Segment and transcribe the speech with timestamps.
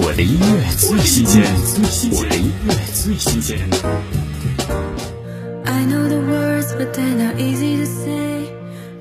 [0.00, 1.42] 我的音乐最新鲜，
[2.12, 3.58] 我的音乐最新鲜。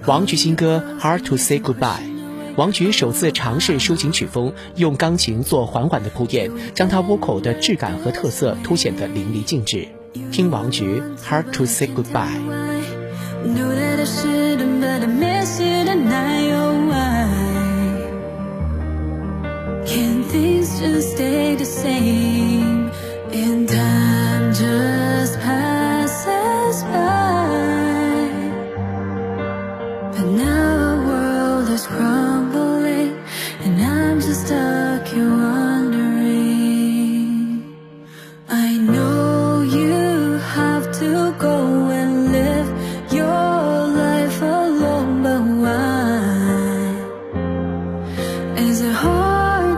[0.07, 1.75] 王菊新歌《Hard to Say Goodbye》，
[2.55, 9.87] 王菊首次尝试抒情曲风，用钢琴做缓缓的铺垫，将她 vocal 的质感和特色凸显得淋漓尽致。
[10.31, 12.05] 听王菊《Hard to Say Goodbye》。
[19.87, 22.91] Can things just stay the same
[23.31, 28.29] in time just passes by?
[30.11, 33.15] But now our world is crumbling
[33.63, 36.57] and I'm just stuck here wondering.
[38.49, 41.87] I know you have to go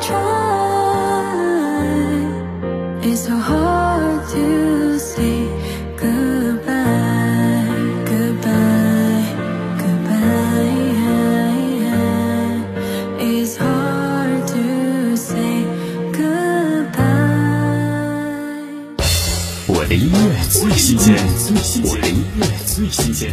[0.09, 0.25] I.
[3.03, 4.70] It's so hard to
[19.81, 21.17] 我的音乐最新鲜，
[21.85, 23.33] 我的音乐最新鲜。